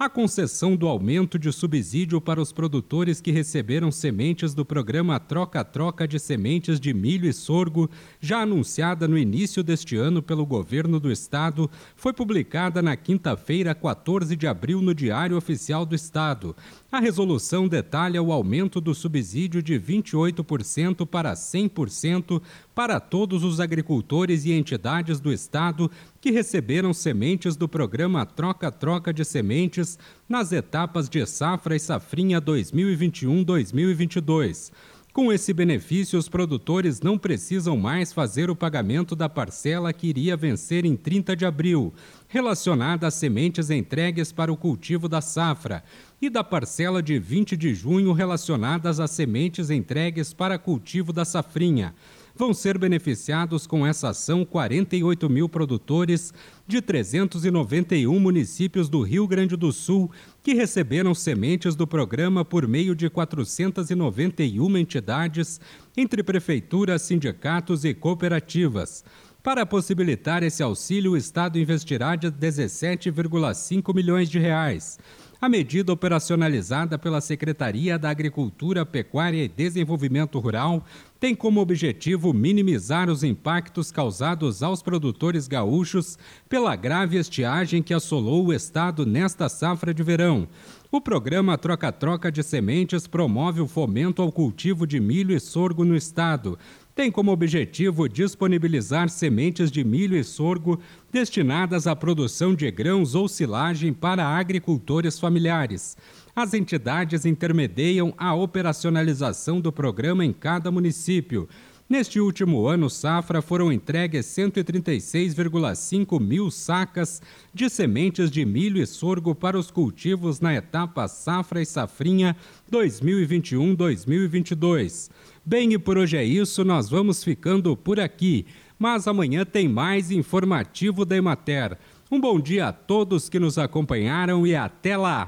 [0.00, 6.08] a concessão do aumento de subsídio para os produtores que receberam sementes do programa Troca-Troca
[6.08, 11.12] de Sementes de Milho e Sorgo, já anunciada no início deste ano pelo governo do
[11.12, 16.56] estado, foi publicada na quinta-feira, 14 de abril, no Diário Oficial do Estado.
[16.92, 22.42] A resolução detalha o aumento do subsídio de 28% para 100%
[22.74, 25.88] para todos os agricultores e entidades do Estado
[26.20, 29.96] que receberam sementes do programa Troca-Troca de Sementes
[30.28, 34.72] nas etapas de safra e safrinha 2021-2022.
[35.12, 40.36] Com esse benefício, os produtores não precisam mais fazer o pagamento da parcela que iria
[40.36, 41.92] vencer em 30 de abril,
[42.28, 45.82] relacionada às sementes entregues para o cultivo da safra,
[46.22, 51.92] e da parcela de 20 de junho relacionadas às sementes entregues para cultivo da safrinha
[52.34, 56.32] vão ser beneficiados com essa ação 48 mil produtores
[56.66, 60.10] de 391 municípios do Rio Grande do Sul
[60.42, 65.60] que receberam sementes do programa por meio de 491 entidades,
[65.96, 69.04] entre prefeituras, sindicatos e cooperativas.
[69.42, 74.98] Para possibilitar esse auxílio, o Estado investirá de 17,5 milhões de reais.
[75.40, 80.84] A medida operacionalizada pela Secretaria da Agricultura, Pecuária e Desenvolvimento Rural
[81.18, 88.48] tem como objetivo minimizar os impactos causados aos produtores gaúchos pela grave estiagem que assolou
[88.48, 90.46] o estado nesta safra de verão.
[90.92, 95.96] O programa Troca-Troca de Sementes promove o fomento ao cultivo de milho e sorgo no
[95.96, 96.58] estado,
[96.94, 103.28] tem como objetivo disponibilizar sementes de milho e sorgo destinadas à produção de grãos ou
[103.28, 105.96] silagem para agricultores familiares.
[106.34, 111.48] As entidades intermediam a operacionalização do programa em cada município.
[111.90, 117.20] Neste último ano, safra foram entregues 136,5 mil sacas
[117.52, 122.36] de sementes de milho e sorgo para os cultivos na etapa safra e safrinha
[122.70, 125.10] 2021-2022.
[125.44, 128.46] Bem, e por hoje é isso, nós vamos ficando por aqui.
[128.78, 131.76] Mas amanhã tem mais informativo da Emater.
[132.08, 135.18] Um bom dia a todos que nos acompanharam e até lá!